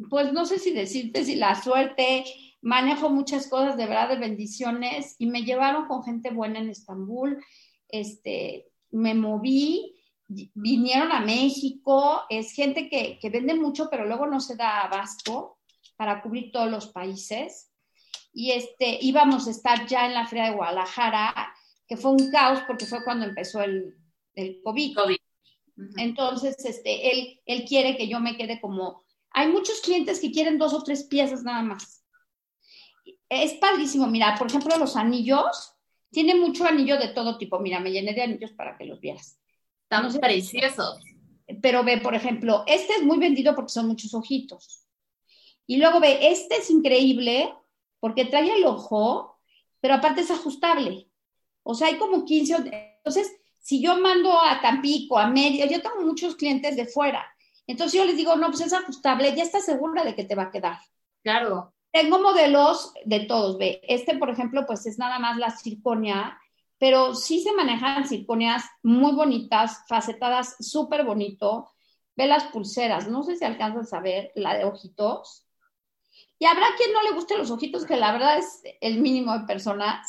pues 0.09 0.31
no 0.31 0.45
sé 0.45 0.59
si 0.59 0.71
decirte 0.71 1.25
si 1.25 1.35
la 1.35 1.61
suerte, 1.61 2.23
manejo 2.61 3.09
muchas 3.09 3.47
cosas 3.47 3.77
de 3.77 3.85
verdad 3.85 4.09
de 4.09 4.17
bendiciones 4.17 5.15
y 5.17 5.25
me 5.25 5.43
llevaron 5.43 5.87
con 5.87 6.03
gente 6.03 6.31
buena 6.31 6.59
en 6.59 6.69
Estambul, 6.69 7.43
este, 7.87 8.67
me 8.91 9.13
moví, 9.15 9.95
vinieron 10.27 11.11
a 11.11 11.21
México, 11.21 12.23
es 12.29 12.51
gente 12.51 12.89
que, 12.89 13.17
que 13.19 13.29
vende 13.29 13.55
mucho 13.55 13.89
pero 13.89 14.05
luego 14.05 14.27
no 14.27 14.39
se 14.39 14.55
da 14.55 14.81
abasto 14.81 15.57
para 15.95 16.21
cubrir 16.21 16.51
todos 16.51 16.69
los 16.69 16.87
países 16.87 17.71
y 18.33 18.51
este, 18.51 18.99
íbamos 19.01 19.47
a 19.47 19.51
estar 19.51 19.87
ya 19.87 20.05
en 20.05 20.13
la 20.13 20.27
Feria 20.27 20.45
de 20.45 20.55
Guadalajara, 20.55 21.33
que 21.87 21.97
fue 21.97 22.11
un 22.11 22.29
caos 22.29 22.59
porque 22.67 22.85
fue 22.85 23.03
cuando 23.03 23.25
empezó 23.25 23.63
el, 23.63 23.97
el 24.35 24.61
COVID. 24.61 24.95
COVID. 24.95 25.17
Entonces, 25.97 26.55
este, 26.65 27.11
él, 27.11 27.41
él 27.45 27.65
quiere 27.65 27.97
que 27.97 28.07
yo 28.07 28.19
me 28.19 28.35
quede 28.35 28.59
como... 28.59 29.03
Hay 29.31 29.49
muchos 29.49 29.81
clientes 29.81 30.19
que 30.19 30.31
quieren 30.31 30.57
dos 30.57 30.73
o 30.73 30.83
tres 30.83 31.03
piezas 31.03 31.43
nada 31.43 31.61
más. 31.61 32.03
Es 33.29 33.53
padrísimo. 33.55 34.07
Mira, 34.07 34.35
por 34.37 34.47
ejemplo, 34.47 34.77
los 34.77 34.95
anillos. 34.95 35.73
Tiene 36.09 36.35
mucho 36.35 36.65
anillo 36.65 36.97
de 36.97 37.09
todo 37.09 37.37
tipo. 37.37 37.59
Mira, 37.59 37.79
me 37.79 37.91
llené 37.91 38.13
de 38.13 38.23
anillos 38.23 38.51
para 38.53 38.77
que 38.77 38.85
los 38.85 38.99
vieras. 38.99 39.39
Están 39.83 40.11
preciosos. 40.19 40.99
Pero 41.61 41.83
ve, 41.83 41.99
por 41.99 42.15
ejemplo, 42.15 42.63
este 42.65 42.93
es 42.95 43.03
muy 43.03 43.19
vendido 43.19 43.55
porque 43.55 43.71
son 43.71 43.87
muchos 43.87 44.13
ojitos. 44.13 44.85
Y 45.65 45.77
luego 45.77 45.99
ve, 45.99 46.31
este 46.31 46.57
es 46.57 46.69
increíble 46.69 47.53
porque 47.99 48.25
trae 48.25 48.53
el 48.55 48.65
ojo, 48.65 49.39
pero 49.79 49.95
aparte 49.95 50.21
es 50.21 50.31
ajustable. 50.31 51.09
O 51.63 51.75
sea, 51.75 51.87
hay 51.87 51.97
como 51.97 52.25
15. 52.25 52.97
Entonces, 52.97 53.31
si 53.67 53.81
yo 53.81 53.99
mando 53.99 54.31
a 54.41 54.61
Tampico, 54.61 55.19
a 55.19 55.27
Mérida, 55.27 55.65
yo 55.65 55.81
tengo 55.81 55.99
muchos 56.01 56.37
clientes 56.37 56.77
de 56.77 56.87
fuera 56.87 57.27
Entonces 57.67 57.99
yo 57.99 58.05
les 58.05 58.15
digo, 58.15 58.33
no, 58.37 58.47
pues 58.47 58.61
es 58.61 58.71
ajustable, 58.71 59.35
ya 59.35 59.43
estás 59.43 59.65
segura 59.65 60.05
de 60.05 60.15
que 60.15 60.23
te 60.23 60.35
va 60.35 60.43
a 60.43 60.51
quedar. 60.51 60.77
Claro. 61.21 61.73
Tengo 61.91 62.17
modelos 62.19 62.93
de 63.03 63.25
todos, 63.25 63.57
ve. 63.57 63.81
Este, 63.83 64.17
por 64.17 64.29
ejemplo, 64.29 64.65
pues 64.65 64.85
es 64.85 64.97
nada 64.97 65.19
más 65.19 65.35
la 65.35 65.51
circonia, 65.51 66.39
pero 66.77 67.13
sí 67.13 67.41
se 67.41 67.51
manejan 67.51 68.07
circonias 68.07 68.63
muy 68.83 69.11
bonitas, 69.11 69.83
facetadas 69.89 70.55
súper 70.61 71.03
bonito. 71.03 71.73
Ve 72.15 72.25
las 72.25 72.45
pulseras, 72.45 73.09
no 73.09 73.21
sé 73.23 73.35
si 73.35 73.43
alcanzas 73.43 73.91
a 73.91 73.99
ver 73.99 74.31
la 74.35 74.57
de 74.57 74.63
ojitos. 74.63 75.45
Y 76.39 76.45
habrá 76.45 76.67
quien 76.77 76.93
no 76.93 77.03
le 77.03 77.11
guste 77.11 77.37
los 77.37 77.51
ojitos, 77.51 77.85
que 77.85 77.97
la 77.97 78.13
verdad 78.13 78.37
es 78.37 78.61
el 78.79 79.01
mínimo 79.01 79.37
de 79.37 79.45
personas. 79.45 80.07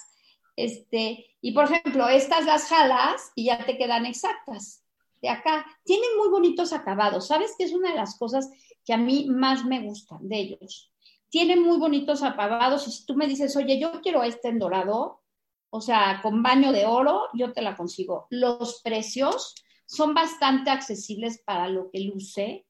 Este, 0.58 1.24
y 1.40 1.52
por 1.52 1.66
ejemplo, 1.66 2.08
estas 2.08 2.44
las 2.44 2.64
jalas 2.64 3.30
y 3.36 3.44
ya 3.44 3.64
te 3.64 3.78
quedan 3.78 4.06
exactas. 4.06 4.84
De 5.22 5.28
acá, 5.28 5.64
tienen 5.84 6.16
muy 6.18 6.30
bonitos 6.30 6.72
acabados. 6.72 7.28
¿Sabes 7.28 7.54
qué 7.56 7.62
es 7.62 7.72
una 7.72 7.90
de 7.90 7.96
las 7.96 8.18
cosas 8.18 8.50
que 8.84 8.92
a 8.92 8.96
mí 8.96 9.28
más 9.30 9.64
me 9.64 9.80
gustan 9.80 10.28
de 10.28 10.40
ellos? 10.40 10.92
Tienen 11.28 11.62
muy 11.62 11.78
bonitos 11.78 12.24
acabados 12.24 12.88
y 12.88 12.90
si 12.90 13.06
tú 13.06 13.14
me 13.14 13.28
dices, 13.28 13.54
oye, 13.54 13.78
yo 13.78 14.00
quiero 14.00 14.24
este 14.24 14.48
en 14.48 14.58
dorado, 14.58 15.22
o 15.70 15.80
sea, 15.80 16.18
con 16.24 16.42
baño 16.42 16.72
de 16.72 16.86
oro, 16.86 17.28
yo 17.34 17.52
te 17.52 17.62
la 17.62 17.76
consigo. 17.76 18.26
Los 18.30 18.80
precios 18.82 19.54
son 19.86 20.12
bastante 20.12 20.70
accesibles 20.70 21.40
para 21.46 21.68
lo 21.68 21.88
que 21.92 22.00
luce 22.00 22.66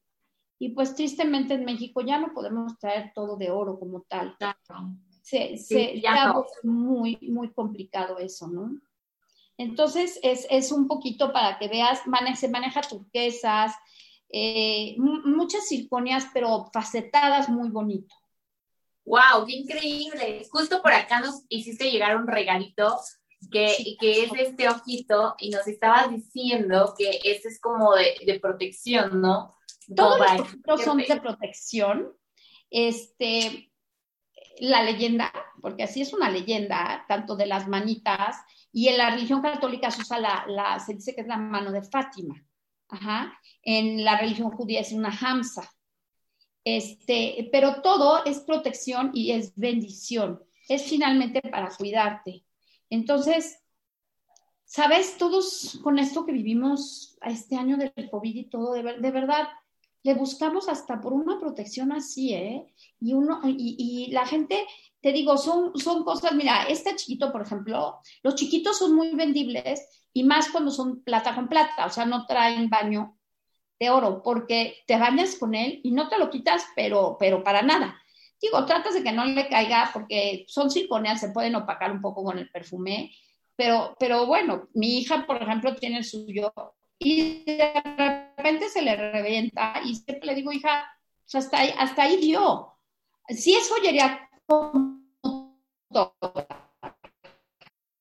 y 0.59 0.69
pues 0.69 0.93
tristemente 0.93 1.55
en 1.55 1.65
México 1.65 2.01
ya 2.01 2.19
no 2.19 2.33
podemos 2.35 2.77
traer 2.77 3.13
todo 3.15 3.35
de 3.35 3.49
oro 3.49 3.79
como 3.79 4.01
tal. 4.01 4.35
Se, 5.29 5.57
se 5.57 6.01
ya 6.01 6.33
muy, 6.63 7.19
muy 7.21 7.51
complicado 7.51 8.17
eso, 8.17 8.47
¿no? 8.47 8.71
Entonces 9.57 10.19
es, 10.23 10.47
es, 10.49 10.71
un 10.71 10.87
poquito 10.87 11.31
para 11.31 11.59
que 11.59 11.67
veas, 11.67 12.01
se 12.39 12.47
maneja 12.47 12.81
turquesas, 12.81 13.75
eh, 14.29 14.95
muchas 14.97 15.67
circonias, 15.67 16.27
pero 16.33 16.69
facetadas 16.73 17.49
muy 17.49 17.69
bonito. 17.69 18.15
¡Wow! 19.05 19.45
¡Qué 19.45 19.53
increíble! 19.53 20.47
Justo 20.49 20.81
por 20.81 20.93
acá 20.93 21.19
nos 21.19 21.43
hiciste 21.49 21.91
llegar 21.91 22.15
un 22.15 22.27
regalito 22.27 22.97
que, 23.51 23.97
que 23.99 24.23
es 24.23 24.31
este 24.35 24.69
ojito 24.69 25.35
y 25.39 25.49
nos 25.49 25.67
estabas 25.67 26.09
diciendo 26.09 26.93
que 26.97 27.19
este 27.23 27.49
es 27.49 27.59
como 27.59 27.93
de, 27.95 28.15
de 28.25 28.39
protección, 28.39 29.21
¿no? 29.21 29.55
Todos 29.95 30.19
los 30.65 30.83
son 30.83 30.97
de 30.97 31.21
protección. 31.21 32.13
Este, 32.69 33.68
la 34.59 34.83
leyenda, 34.83 35.31
porque 35.61 35.83
así 35.83 36.01
es 36.01 36.13
una 36.13 36.29
leyenda, 36.29 37.05
tanto 37.07 37.35
de 37.35 37.45
las 37.45 37.67
manitas, 37.67 38.37
y 38.71 38.87
en 38.87 38.97
la 38.97 39.11
religión 39.11 39.41
católica 39.41 39.91
se 39.91 40.01
usa 40.01 40.19
la, 40.19 40.79
se 40.79 40.93
dice 40.93 41.15
que 41.15 41.21
es 41.21 41.27
la 41.27 41.37
mano 41.37 41.71
de 41.71 41.83
Fátima. 41.83 42.43
Ajá. 42.87 43.39
En 43.61 44.03
la 44.03 44.17
religión 44.17 44.51
judía 44.51 44.81
es 44.81 44.91
una 44.91 45.17
hamza. 45.21 45.69
Este, 46.63 47.49
pero 47.51 47.81
todo 47.81 48.25
es 48.25 48.39
protección 48.41 49.11
y 49.13 49.31
es 49.31 49.55
bendición. 49.55 50.43
Es 50.67 50.83
finalmente 50.83 51.41
para 51.41 51.69
cuidarte. 51.69 52.43
Entonces, 52.89 53.59
¿sabes? 54.65 55.17
Todos 55.17 55.79
con 55.83 55.97
esto 55.97 56.25
que 56.25 56.31
vivimos 56.31 57.17
este 57.21 57.55
año 57.55 57.77
del 57.77 58.09
COVID 58.09 58.35
y 58.35 58.49
todo, 58.49 58.73
de 58.73 59.11
verdad, 59.11 59.47
le 60.03 60.13
buscamos 60.13 60.69
hasta 60.69 61.01
por 61.01 61.13
una 61.13 61.39
protección 61.39 61.91
así, 61.91 62.33
¿eh? 62.33 62.73
Y, 62.99 63.13
uno, 63.13 63.41
y, 63.43 64.09
la 64.11 64.25
gente, 64.25 64.65
te 65.01 65.11
digo, 65.11 65.37
son, 65.37 65.77
son 65.77 66.03
cosas, 66.03 66.33
mira, 66.33 66.63
este 66.63 66.95
chiquito, 66.95 67.31
por 67.31 67.41
ejemplo, 67.41 67.99
los 68.23 68.35
chiquitos 68.35 68.77
son 68.77 68.95
muy 68.95 69.13
vendibles 69.13 70.07
y 70.13 70.23
más 70.23 70.49
cuando 70.49 70.71
son 70.71 71.03
plata 71.03 71.35
con 71.35 71.47
plata, 71.47 71.85
o 71.85 71.89
sea, 71.89 72.05
no 72.05 72.25
traen 72.25 72.69
baño 72.69 73.17
de 73.79 73.89
oro, 73.89 74.21
porque 74.23 74.83
te 74.87 74.97
bañas 74.97 75.35
con 75.35 75.55
él 75.55 75.79
y 75.83 75.91
no 75.91 76.09
te 76.09 76.17
lo 76.17 76.29
quitas, 76.29 76.65
pero, 76.75 77.17
pero 77.19 77.43
para 77.43 77.61
nada. 77.61 77.97
Digo, 78.41 78.65
tratas 78.65 78.93
de 78.93 79.03
que 79.03 79.11
no 79.11 79.25
le 79.25 79.47
caiga 79.49 79.89
porque 79.93 80.45
son 80.47 80.71
circoneas, 80.71 81.19
se 81.19 81.29
pueden 81.29 81.55
opacar 81.55 81.91
un 81.91 82.01
poco 82.01 82.23
con 82.23 82.37
el 82.37 82.49
perfume, 82.49 83.11
pero, 83.55 83.95
pero 83.99 84.25
bueno, 84.25 84.69
mi 84.73 84.99
hija, 84.99 85.25
por 85.25 85.41
ejemplo, 85.41 85.75
tiene 85.75 85.97
el 85.97 86.05
suyo 86.05 86.53
y 86.97 87.43
de 87.45 88.28
repente 88.39 88.69
se 88.69 88.81
le 88.81 88.95
revienta 88.95 89.81
y 89.83 89.95
siempre 89.95 90.27
le 90.27 90.35
digo, 90.35 90.51
hija, 90.51 90.85
hasta, 91.33 91.59
ahí, 91.59 91.73
hasta 91.77 92.03
ahí 92.03 92.17
dio. 92.17 92.73
Si 93.27 93.53
es 93.53 93.69
joyería, 93.69 94.29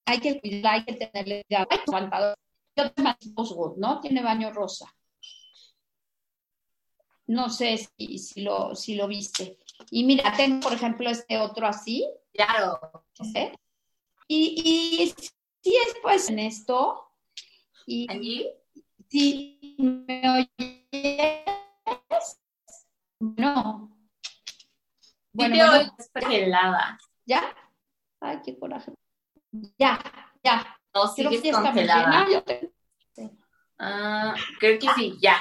hay 0.06 0.20
que 0.20 0.40
cuidar, 0.40 0.74
hay 0.74 0.84
que 0.84 0.92
tenerle 0.94 1.44
cuidado. 1.84 2.34
Yo 2.76 2.92
tengo 2.92 3.74
¿no? 3.76 4.00
Tiene 4.00 4.22
baño 4.22 4.52
rosa. 4.52 4.86
No 7.26 7.50
sé 7.50 7.76
si, 7.76 8.18
si, 8.18 8.40
lo, 8.40 8.74
si 8.74 8.94
lo 8.94 9.06
viste. 9.06 9.58
Y 9.90 10.04
mira, 10.04 10.32
tengo, 10.34 10.60
por 10.60 10.72
ejemplo, 10.72 11.10
este 11.10 11.38
otro 11.38 11.66
así. 11.66 12.08
Claro. 12.32 12.80
¿eh? 13.34 13.52
Y, 14.28 15.02
y 15.02 15.14
si 15.62 15.76
es 15.76 15.96
pues 16.00 16.30
en 16.30 16.38
esto. 16.38 17.10
Y, 17.84 18.10
¿Allí? 18.10 18.48
Si 19.08 19.76
me 19.78 20.22
oyes, 20.30 21.40
no. 23.20 23.96
Bueno, 25.32 25.56
bueno, 25.56 25.96
congelada. 26.12 26.98
¿Ya? 27.26 27.42
Ay, 28.20 28.40
qué 28.44 28.58
coraje. 28.58 28.92
Ya, 29.78 29.98
ya. 30.42 30.78
No, 30.94 31.06
sigues 31.08 31.42
que 31.42 31.52
congelada. 31.52 32.26
Ah, 33.78 34.34
creo 34.58 34.78
que 34.78 34.88
sí, 34.96 35.16
ya, 35.20 35.36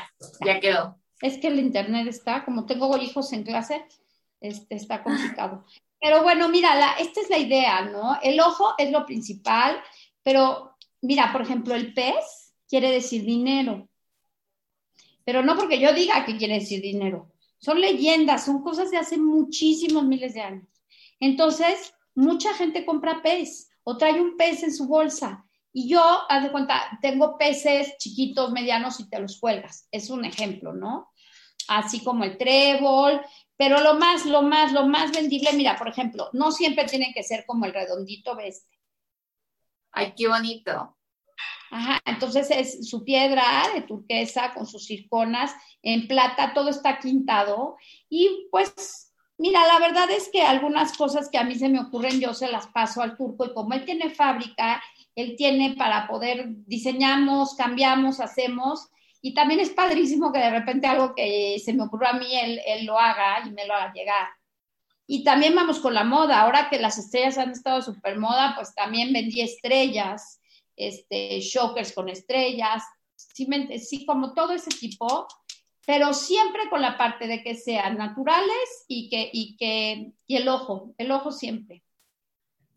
ya 0.45 0.59
quedó 0.59 0.97
es 1.21 1.37
que 1.37 1.47
el 1.47 1.59
internet 1.59 2.07
está, 2.07 2.45
como 2.45 2.65
tengo 2.65 2.95
hijos 2.97 3.33
en 3.33 3.43
clase, 3.43 3.85
este, 4.39 4.75
está 4.75 5.03
complicado. 5.03 5.65
Pero 5.99 6.21
bueno, 6.21 6.47
mira, 6.49 6.75
la, 6.75 6.93
esta 6.93 7.21
es 7.21 7.29
la 7.29 7.39
idea, 7.39 7.81
¿no? 7.81 8.19
El 8.21 8.39
ojo 8.39 8.75
es 8.77 8.91
lo 8.91 9.05
principal, 9.05 9.81
pero 10.21 10.75
mira, 11.01 11.31
por 11.31 11.41
ejemplo, 11.41 11.73
el 11.73 11.93
pez 11.93 12.46
quiere 12.67 12.91
decir 12.91 13.23
dinero, 13.23 13.89
pero 15.23 15.43
no 15.43 15.55
porque 15.55 15.79
yo 15.79 15.93
diga 15.93 16.25
que 16.25 16.37
quiere 16.37 16.55
decir 16.55 16.81
dinero, 16.81 17.33
son 17.59 17.81
leyendas, 17.81 18.45
son 18.45 18.61
cosas 18.61 18.91
de 18.91 18.97
hace 18.97 19.17
muchísimos 19.17 20.05
miles 20.05 20.33
de 20.33 20.41
años. 20.41 20.67
Entonces, 21.19 21.93
mucha 22.15 22.53
gente 22.53 22.85
compra 22.85 23.21
pez 23.21 23.69
o 23.83 23.97
trae 23.97 24.19
un 24.21 24.37
pez 24.37 24.63
en 24.63 24.73
su 24.73 24.87
bolsa 24.87 25.45
y 25.73 25.89
yo, 25.89 26.01
haz 26.29 26.43
de 26.43 26.51
cuenta, 26.51 26.97
tengo 27.01 27.37
peces 27.37 27.97
chiquitos, 27.99 28.51
medianos 28.51 28.99
y 28.99 29.09
te 29.09 29.19
los 29.19 29.39
cuelgas. 29.39 29.87
Es 29.91 30.09
un 30.09 30.25
ejemplo, 30.25 30.73
¿no? 30.73 31.11
Así 31.67 32.03
como 32.03 32.23
el 32.23 32.37
trébol, 32.37 33.21
pero 33.55 33.81
lo 33.81 33.95
más, 33.95 34.25
lo 34.25 34.41
más, 34.41 34.71
lo 34.71 34.87
más 34.87 35.11
vendible, 35.11 35.53
mira, 35.53 35.75
por 35.75 35.87
ejemplo, 35.87 36.29
no 36.33 36.51
siempre 36.51 36.85
tiene 36.85 37.13
que 37.13 37.21
ser 37.21 37.45
como 37.45 37.65
el 37.65 37.73
redondito 37.73 38.35
veste. 38.35 38.75
Ay, 39.91 40.13
qué 40.17 40.27
bonito. 40.27 40.96
Ajá, 41.69 41.99
entonces 42.05 42.49
es 42.49 42.89
su 42.89 43.03
piedra 43.03 43.43
de 43.73 43.81
turquesa 43.81 44.53
con 44.53 44.65
sus 44.65 44.85
circonas 44.85 45.53
en 45.81 46.07
plata, 46.07 46.53
todo 46.53 46.69
está 46.69 46.99
quintado. 46.99 47.77
Y 48.09 48.47
pues, 48.51 49.13
mira, 49.37 49.65
la 49.67 49.79
verdad 49.79 50.09
es 50.11 50.29
que 50.31 50.41
algunas 50.41 50.97
cosas 50.97 51.29
que 51.29 51.37
a 51.37 51.43
mí 51.43 51.55
se 51.55 51.69
me 51.69 51.79
ocurren, 51.79 52.19
yo 52.19 52.33
se 52.33 52.49
las 52.49 52.67
paso 52.67 53.01
al 53.01 53.17
turco 53.17 53.45
y 53.45 53.53
como 53.53 53.73
él 53.73 53.85
tiene 53.85 54.09
fábrica 54.09 54.81
él 55.17 55.35
tiene 55.35 55.73
para 55.75 56.07
poder, 56.07 56.45
diseñamos, 56.67 57.55
cambiamos, 57.55 58.19
hacemos, 58.19 58.87
y 59.19 59.33
también 59.33 59.59
es 59.59 59.71
padrísimo 59.71 60.31
que 60.31 60.37
de 60.37 60.51
repente 60.51 60.85
algo 60.85 61.15
que 61.15 61.57
se 61.57 61.73
me 61.73 61.83
ocurrió 61.83 62.09
a 62.09 62.13
mí, 62.13 62.27
él, 62.37 62.61
él 62.67 62.85
lo 62.85 62.99
haga 62.99 63.43
y 63.43 63.49
me 63.49 63.65
lo 63.65 63.73
haga 63.73 63.91
llegar. 63.93 64.27
Y 65.07 65.23
también 65.23 65.55
vamos 65.55 65.79
con 65.79 65.95
la 65.95 66.03
moda, 66.03 66.41
ahora 66.41 66.69
que 66.69 66.77
las 66.77 66.99
estrellas 66.99 67.39
han 67.39 67.49
estado 67.49 67.81
súper 67.81 68.19
moda, 68.19 68.53
pues 68.55 68.75
también 68.75 69.11
vendí 69.11 69.41
estrellas, 69.41 70.39
este, 70.77 71.41
shockers 71.41 71.91
con 71.91 72.07
estrellas, 72.07 72.83
sí, 73.15 73.47
sí, 73.79 74.05
como 74.05 74.33
todo 74.33 74.53
ese 74.53 74.69
tipo, 74.69 75.27
pero 75.85 76.13
siempre 76.13 76.69
con 76.69 76.81
la 76.81 76.97
parte 76.97 77.27
de 77.27 77.43
que 77.43 77.55
sean 77.55 77.97
naturales 77.97 78.85
y 78.87 79.09
que, 79.09 79.29
y 79.33 79.57
que, 79.57 80.13
y 80.27 80.35
el 80.35 80.47
ojo, 80.47 80.93
el 80.97 81.11
ojo 81.11 81.31
siempre. 81.31 81.83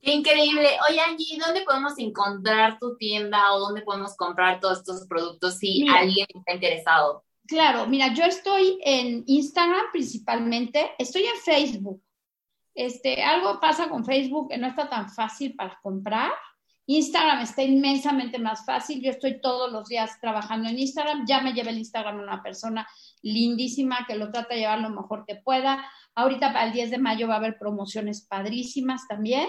Increíble. 0.03 0.69
Oye, 0.89 1.01
Angie, 1.01 1.39
¿dónde 1.39 1.63
podemos 1.63 1.99
encontrar 1.99 2.79
tu 2.79 2.97
tienda 2.97 3.53
o 3.53 3.61
dónde 3.61 3.83
podemos 3.83 4.17
comprar 4.17 4.61
todos 4.61 4.79
estos 4.79 5.07
productos 5.07 5.59
si 5.59 5.87
alguien 5.89 6.27
está 6.35 6.55
interesado? 6.55 7.25
Claro, 7.47 7.87
mira, 7.87 8.15
yo 8.15 8.25
estoy 8.25 8.79
en 8.83 9.25
Instagram 9.27 9.87
principalmente, 9.93 10.93
estoy 10.99 11.25
en 11.25 11.37
Facebook. 11.45 12.03
Este, 12.75 13.23
algo 13.23 13.61
pasa 13.61 13.89
con 13.89 14.05
Facebook 14.05 14.51
que 14.51 14.59
no 14.59 14.69
está 14.69 14.89
tan 14.89 15.11
fácil 15.11 15.55
para 15.55 15.79
comprar. 15.83 16.31
Instagram 16.97 17.41
está 17.43 17.63
inmensamente 17.63 18.39
más 18.39 18.65
fácil. 18.65 19.01
Yo 19.03 19.11
estoy 19.11 19.41
todos 19.41 19.71
los 19.71 19.89
días 19.89 20.19
trabajando 20.21 20.69
en 20.69 20.79
Instagram. 20.79 21.27
Ya 21.27 21.41
me 21.41 21.53
lleva 21.53 21.71
el 21.71 21.79
Instagram 21.79 22.21
una 22.21 22.43
persona 22.43 22.87
lindísima 23.23 24.07
que 24.07 24.17
lo 24.17 24.31
trata 24.31 24.55
de 24.55 24.61
llevar 24.61 24.81
lo 24.81 24.91
mejor 24.91 25.25
que 25.27 25.37
pueda. 25.37 25.85
Ahorita 26.15 26.53
para 26.53 26.67
el 26.67 26.73
10 26.73 26.91
de 26.91 26.99
mayo 26.99 27.29
va 27.29 27.35
a 27.35 27.39
haber 27.39 27.59
promociones 27.59 28.23
padrísimas 28.27 29.07
también 29.09 29.49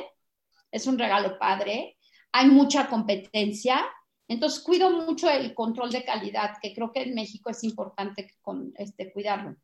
es 0.71 0.87
un 0.87 0.97
regalo 0.97 1.37
padre, 1.37 1.97
hay 2.31 2.47
mucha 2.47 2.87
competencia, 2.87 3.83
Entonces, 4.27 4.61
cuido 4.61 4.89
mucho 4.89 5.29
el 5.29 5.53
control 5.53 5.91
de 5.91 6.05
calidad, 6.05 6.53
que 6.61 6.73
creo 6.73 6.93
que 6.93 7.01
en 7.01 7.13
México 7.13 7.49
es 7.49 7.65
importante 7.65 8.33
con, 8.41 8.71
este, 8.77 9.11
cuidarlo. 9.11 9.57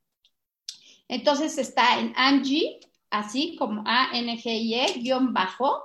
Entonces, 1.08 1.58
está 1.58 1.98
en 1.98 2.12
Angie, 2.18 2.82
así 3.10 3.56
como 3.56 3.84
A-N-G-I-E, 3.86 5.00
guion 5.00 5.34
bajo, 5.34 5.82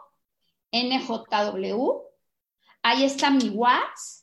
N-J-W. 0.72 1.92
Ahí 2.82 3.04
está 3.04 3.30
mi 3.30 3.50
WhatsApp. 3.50 4.22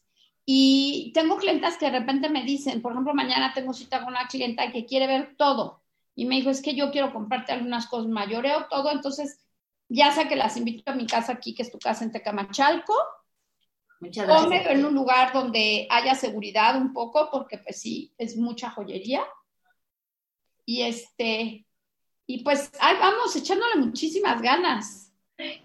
Y 0.52 1.12
tengo 1.14 1.38
clientas 1.38 1.78
que 1.78 1.86
de 1.86 2.00
repente 2.00 2.28
me 2.28 2.44
dicen, 2.44 2.82
por 2.82 2.92
ejemplo, 2.92 3.14
mañana 3.14 3.54
tengo 3.54 3.72
cita 3.72 4.00
con 4.00 4.10
una 4.10 4.28
clienta 4.28 4.72
que 4.72 4.84
quiere 4.84 5.06
ver 5.06 5.36
todo. 5.38 5.84
Y 6.16 6.26
me 6.26 6.38
dijo, 6.38 6.50
es 6.50 6.64
que 6.64 6.74
yo 6.74 6.90
quiero 6.90 7.14
comprarte 7.14 7.52
algunas 7.52 7.86
cosas, 7.86 8.10
mayoreo 8.10 8.66
todo. 8.68 8.90
Entonces, 8.92 9.46
ya 9.88 10.12
sea 10.12 10.28
que 10.28 10.36
las 10.36 10.58
invito 10.58 10.92
a 10.92 10.96
mi 10.96 11.06
casa 11.06 11.34
aquí, 11.34 11.54
que 11.54 11.62
es 11.62 11.72
tu 11.72 11.78
casa 11.78 12.04
en 12.04 12.12
Tecamachalco, 12.12 12.96
Muchas 14.00 14.26
gracias. 14.26 14.68
en 14.72 14.86
un 14.86 14.96
lugar 14.96 15.34
donde 15.34 15.88
haya 15.90 16.16
seguridad 16.16 16.78
un 16.78 16.94
poco, 16.94 17.30
porque 17.32 17.60
pues 17.60 17.80
sí, 17.80 18.12
es 18.18 18.36
mucha 18.36 18.72
joyería. 18.72 19.24
Y 20.66 20.82
este, 20.82 21.68
y 22.26 22.44
pues 22.44 22.72
ahí 22.80 22.96
vamos, 23.00 23.36
echándole 23.36 23.76
muchísimas 23.76 24.42
ganas. 24.42 25.09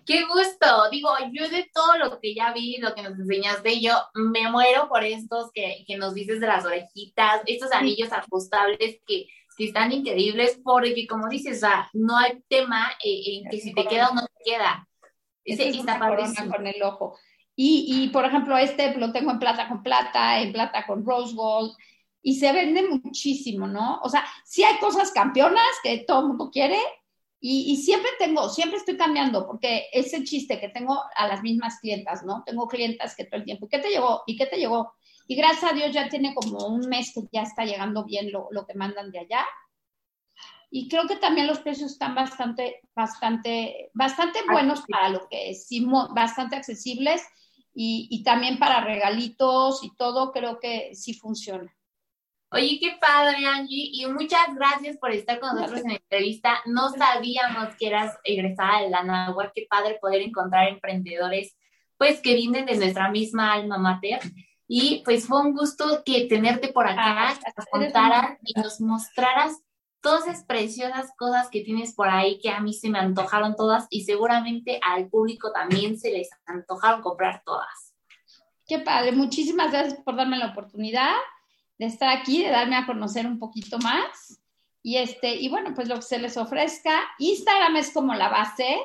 Qué 0.07 0.25
gusto. 0.25 0.89
Digo, 0.91 1.11
yo 1.33 1.49
de 1.49 1.69
todo 1.75 1.99
lo 1.99 2.21
que 2.21 2.33
ya 2.35 2.53
vi, 2.53 2.77
lo 2.79 2.95
que 2.95 3.03
nos 3.03 3.19
enseñaste, 3.19 3.81
yo 3.81 3.93
me 4.15 4.49
muero 4.49 4.89
por 4.89 5.03
estos 5.03 5.51
que, 5.53 5.85
que 5.87 5.97
nos 5.97 6.15
dices 6.15 6.41
de 6.41 6.47
las 6.47 6.65
orejitas, 6.65 7.43
estos 7.47 7.73
anillos 7.73 8.13
ajustables 8.13 9.01
que, 9.05 9.27
que, 9.57 9.65
están 9.65 9.91
increíbles, 9.91 10.61
porque 10.63 11.07
como 11.09 11.29
dices, 11.29 11.63
o 11.65 11.89
no 11.93 12.17
hay 12.17 12.41
tema 12.49 12.89
eh, 13.05 13.39
en 13.43 13.51
que 13.51 13.61
si 13.61 13.75
te 13.75 13.85
queda 13.87 14.11
o 14.11 14.15
no 14.15 14.27
te 14.27 14.45
queda. 14.45 14.87
Ese 15.45 15.69
es 15.69 15.77
está 15.77 15.99
con 15.99 16.67
el 16.67 16.83
ojo. 16.83 17.19
Y, 17.57 17.87
y, 17.89 18.09
por 18.09 18.25
ejemplo, 18.25 18.57
este 18.57 18.95
lo 18.97 19.13
tengo 19.13 19.33
en 19.33 19.39
plata 19.39 19.69
con 19.69 19.83
plata, 19.83 20.41
en 20.41 20.53
plata 20.53 20.87
con 20.87 21.05
rose 21.05 21.35
gold, 21.35 21.73
y 22.23 22.37
se 22.37 22.53
vende 22.53 22.89
muchísimo, 22.89 23.67
¿no? 23.67 24.01
O 24.03 24.09
sea, 24.09 24.25
sí 24.45 24.63
hay 24.63 24.79
cosas 24.79 25.11
campeonas 25.11 25.67
que 25.83 26.05
todo 26.07 26.21
el 26.21 26.29
mundo 26.29 26.51
quiere, 26.51 26.79
y, 27.47 27.73
y, 27.73 27.77
siempre 27.77 28.11
tengo, 28.19 28.49
siempre 28.49 28.79
estoy 28.79 28.97
cambiando, 28.97 29.47
porque 29.47 29.89
ese 29.93 30.25
chiste 30.25 30.59
que 30.59 30.71
tengo 30.71 30.99
a 31.15 31.29
las 31.29 31.43
mismas 31.43 31.79
clientas, 31.79 32.25
¿no? 32.25 32.43
Tengo 32.47 32.67
clientas 32.67 33.15
que 33.15 33.27
todo 33.27 33.37
el 33.37 33.45
tiempo, 33.45 33.69
¿qué 33.69 33.79
te 33.79 33.91
llegó? 33.91 34.23
¿Y 34.27 34.39
qué 34.39 34.47
te 34.47 34.57
llegó? 34.57 34.95
Y 35.27 35.37
gracias 35.37 35.71
a 35.71 35.75
Dios 35.75 35.93
ya 35.93 36.09
tiene 36.09 36.35
como 36.35 36.67
un 36.67 36.89
mes 36.89 37.13
que 37.13 37.21
ya 37.31 37.43
está 37.43 37.67
llegando 37.67 38.03
bien 38.07 38.33
lo, 38.33 38.49
lo 38.51 38.65
que 38.65 38.73
mandan 38.73 39.11
de 39.11 39.19
allá. 39.19 39.45
Y 40.71 40.89
creo 40.89 41.07
que 41.07 41.17
también 41.17 41.47
los 41.47 41.59
precios 41.59 41.93
están 41.93 42.15
bastante, 42.15 42.81
bastante, 42.97 43.91
bastante 43.93 44.39
buenos 44.51 44.83
para 44.89 45.11
lo 45.11 45.29
que 45.29 45.51
es, 45.51 45.69
bastante 46.15 46.57
accesibles 46.57 47.23
y, 47.75 48.23
también 48.25 48.59
para 48.59 48.81
regalitos 48.81 49.85
y 49.85 49.95
todo, 49.97 50.33
creo 50.33 50.61
que 50.61 50.95
sí 50.95 51.13
funciona. 51.13 51.71
Oye, 52.55 52.79
qué 52.81 52.97
padre, 53.01 53.47
Angie, 53.47 53.91
y 53.93 54.07
muchas 54.07 54.55
gracias 54.55 54.97
por 54.99 55.11
estar 55.11 55.41
con 55.41 55.57
nosotros 55.57 55.81
en 55.81 55.89
la 55.89 55.95
entrevista. 55.95 56.61
No 56.67 56.89
sabíamos 56.91 57.75
que 57.77 57.89
eras 57.89 58.17
egresada 58.23 58.83
de 58.83 58.91
la 58.91 59.03
NAWAR, 59.03 59.51
qué 59.53 59.67
padre 59.69 59.99
poder 60.01 60.23
encontrar 60.23 60.69
emprendedores, 60.69 61.57
pues, 61.99 62.21
que 62.21 62.37
vienen 62.37 62.67
de 62.67 62.77
nuestra 62.77 63.11
misma 63.11 63.55
alma 63.55 63.77
mater. 63.79 64.21
Y 64.69 65.03
pues 65.05 65.27
fue 65.27 65.41
un 65.41 65.53
gusto 65.53 66.05
que 66.05 66.27
tenerte 66.27 66.69
por 66.69 66.87
acá, 66.87 67.31
ah, 67.31 67.35
que 67.35 67.53
nos 67.57 67.67
contaras 67.67 68.39
y 68.45 68.61
nos 68.61 68.81
mostraras 68.81 69.61
todas 70.01 70.29
esas 70.29 70.45
preciosas 70.45 71.11
cosas 71.19 71.49
que 71.51 71.63
tienes 71.63 71.93
por 71.93 72.09
ahí 72.09 72.39
que 72.39 72.51
a 72.51 72.61
mí 72.61 72.73
se 72.73 72.89
me 72.89 73.01
antojaron 73.01 73.57
todas 73.57 73.89
y 73.91 74.05
seguramente 74.05 74.79
al 74.81 75.09
público 75.09 75.51
también 75.51 75.99
se 75.99 76.13
les 76.13 76.31
antojaron 76.47 77.03
comprar 77.03 77.43
todas. 77.45 77.95
Qué 78.65 78.79
padre, 78.79 79.11
muchísimas 79.11 79.73
gracias 79.73 80.01
por 80.05 80.15
darme 80.15 80.39
la 80.39 80.53
oportunidad 80.53 81.15
de 81.79 81.87
estar 81.87 82.09
aquí, 82.17 82.43
de 82.43 82.51
darme 82.51 82.77
a 82.77 82.87
conocer 82.87 83.27
un 83.27 83.39
poquito 83.39 83.79
más. 83.79 84.41
Y 84.83 84.97
este, 84.97 85.35
y 85.35 85.49
bueno, 85.49 85.73
pues 85.75 85.89
lo 85.89 85.97
que 85.97 86.03
se 86.03 86.19
les 86.19 86.37
ofrezca. 86.37 87.03
Instagram 87.19 87.77
es 87.77 87.91
como 87.93 88.15
la 88.15 88.29
base, 88.29 88.79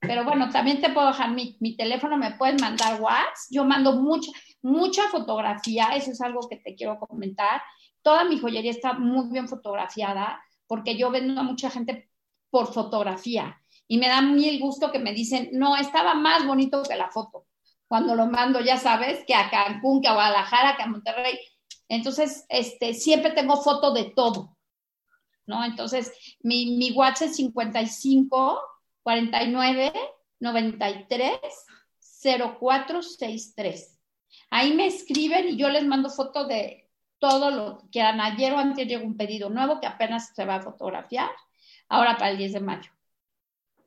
pero 0.00 0.24
bueno, 0.24 0.50
también 0.50 0.80
te 0.80 0.90
puedo 0.90 1.08
dejar 1.08 1.30
mi, 1.30 1.56
mi 1.60 1.76
teléfono, 1.76 2.16
me 2.16 2.32
pueden 2.32 2.56
mandar 2.60 3.00
WhatsApp. 3.00 3.34
Yo 3.50 3.64
mando 3.64 3.94
mucha, 4.00 4.32
mucha 4.62 5.08
fotografía, 5.08 5.88
eso 5.94 6.10
es 6.10 6.20
algo 6.20 6.48
que 6.48 6.56
te 6.56 6.74
quiero 6.74 6.98
comentar. 6.98 7.62
Toda 8.02 8.24
mi 8.24 8.38
joyería 8.38 8.70
está 8.70 8.94
muy 8.94 9.30
bien 9.30 9.48
fotografiada 9.48 10.42
porque 10.66 10.96
yo 10.96 11.10
vendo 11.10 11.40
a 11.40 11.44
mucha 11.44 11.70
gente 11.70 12.10
por 12.50 12.72
fotografía 12.72 13.58
y 13.86 13.98
me 13.98 14.08
da 14.08 14.22
mil 14.22 14.60
gusto 14.60 14.90
que 14.90 14.98
me 14.98 15.12
dicen, 15.12 15.50
no, 15.52 15.76
estaba 15.76 16.14
más 16.14 16.46
bonito 16.46 16.82
que 16.82 16.96
la 16.96 17.10
foto. 17.10 17.46
Cuando 17.86 18.14
lo 18.14 18.26
mando, 18.26 18.60
ya 18.60 18.78
sabes, 18.78 19.24
que 19.26 19.34
a 19.34 19.50
Cancún, 19.50 20.00
que 20.00 20.08
a 20.08 20.14
Guadalajara, 20.14 20.76
que 20.76 20.82
a 20.82 20.86
Monterrey. 20.86 21.38
Entonces, 21.88 22.46
este, 22.48 22.94
siempre 22.94 23.32
tengo 23.32 23.62
foto 23.62 23.92
de 23.92 24.04
todo, 24.04 24.56
¿no? 25.46 25.64
Entonces, 25.64 26.12
mi, 26.40 26.76
mi 26.76 26.92
WhatsApp 26.92 27.28
es 27.28 27.36
55 27.36 28.60
49 29.02 29.92
93 30.40 31.38
0463. 32.22 34.00
Ahí 34.50 34.72
me 34.74 34.86
escriben 34.86 35.48
y 35.48 35.56
yo 35.56 35.68
les 35.68 35.84
mando 35.84 36.10
foto 36.10 36.46
de 36.46 36.90
todo 37.18 37.50
lo 37.50 37.78
que 37.78 37.88
quieran. 37.90 38.20
Ayer 38.20 38.52
o 38.52 38.58
antes 38.58 38.86
llegó 38.86 39.04
un 39.04 39.16
pedido 39.16 39.50
nuevo 39.50 39.80
que 39.80 39.86
apenas 39.86 40.32
se 40.34 40.44
va 40.44 40.56
a 40.56 40.62
fotografiar, 40.62 41.30
ahora 41.88 42.16
para 42.16 42.30
el 42.30 42.38
10 42.38 42.52
de 42.54 42.60
mayo. 42.60 42.90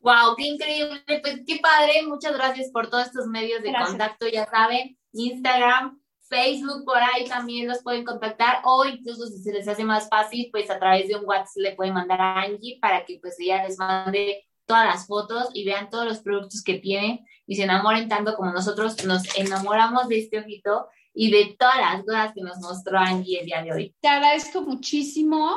Wow, 0.02 0.36
qué 0.38 0.48
increíble, 0.48 1.02
pues 1.22 1.42
qué 1.46 1.60
padre, 1.60 2.04
muchas 2.08 2.34
gracias 2.34 2.70
por 2.72 2.90
todos 2.90 3.08
estos 3.08 3.28
medios 3.28 3.62
de 3.64 3.74
contacto, 3.74 4.28
ya 4.28 4.46
saben, 4.46 4.98
Instagram, 5.12 6.00
Facebook, 6.28 6.86
por 6.86 6.98
ahí 6.98 7.26
también 7.28 7.68
los 7.68 7.82
pueden 7.82 8.04
contactar 8.04 8.62
o 8.64 8.86
incluso 8.86 9.28
si 9.28 9.40
se 9.40 9.54
les 9.54 9.68
hace 9.68 9.84
más 9.84 10.10
fácil, 10.10 10.50
pues 10.52 10.70
a 10.70 10.80
través 10.80 11.08
de 11.08 11.16
un 11.16 11.26
WhatsApp 11.26 11.58
le 11.58 11.76
pueden 11.76 11.94
mandar 11.94 12.20
a 12.22 12.42
Angie 12.42 12.80
para 12.82 13.06
que 13.06 13.20
pues 13.22 13.40
ella 13.40 13.64
les 13.64 13.78
mande 13.78 14.46
todas 14.66 14.86
las 14.86 15.08
fotos 15.08 15.50
y 15.54 15.66
vean 15.66 15.90
todos 15.90 16.06
los 16.06 16.20
productos 16.20 16.64
que 16.64 16.76
tienen 16.76 17.26
y 17.46 17.56
se 17.56 17.64
enamoren 17.64 18.10
tanto 18.10 18.36
como 18.36 18.52
nosotros 18.52 19.04
nos 19.06 19.24
enamoramos 19.38 20.08
de 20.10 20.20
este 20.20 20.40
ojito 20.40 20.88
y 21.14 21.32
de 21.32 21.56
todas 21.58 21.78
las 21.78 22.04
cosas 22.04 22.34
que 22.34 22.42
nos 22.42 22.58
mostró 22.60 23.00
Angie 23.00 23.40
el 23.40 23.46
día 23.46 23.64
de 23.64 23.74
hoy. 23.74 23.96
Te 24.02 24.08
agradezco 24.08 24.62
muchísimo 24.62 25.56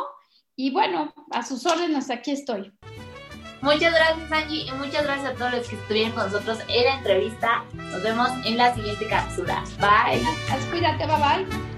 y 0.56 0.70
bueno, 0.70 1.12
a 1.30 1.44
sus 1.44 1.66
órdenes, 1.66 2.11
aquí 2.11 2.30
estoy. 2.30 2.72
Muchas 3.61 3.92
gracias 3.92 4.33
Angie 4.33 4.64
y 4.66 4.73
muchas 4.73 5.05
gracias 5.05 5.33
a 5.33 5.35
todos 5.35 5.53
los 5.53 5.68
que 5.68 5.77
estuvieron 5.77 6.12
con 6.12 6.25
nosotros 6.25 6.59
en 6.68 6.85
la 6.85 6.94
entrevista. 6.96 7.64
Nos 7.75 8.03
vemos 8.03 8.29
en 8.44 8.57
la 8.57 8.75
siguiente 8.75 9.07
cápsula. 9.07 9.62
Bye. 9.79 10.23
Cuídate, 10.70 11.07
bye 11.07 11.16
bye. 11.16 11.69